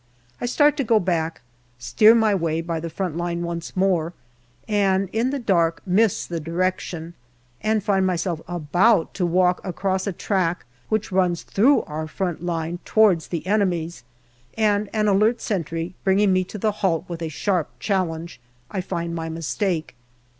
[0.41, 1.41] I start to go back,
[1.77, 4.13] steer my way by the front line once more
[4.67, 7.13] and in the dark miss the direction,
[7.61, 12.79] and find myself about to walk across a track which runs through our front line
[12.83, 14.03] towards the enemy's
[14.57, 18.41] and an alert sentry bringing me to the halt with a sharp challenge,
[18.71, 19.93] I find my mistake.